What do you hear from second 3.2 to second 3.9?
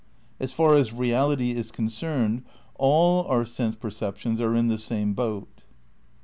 our sense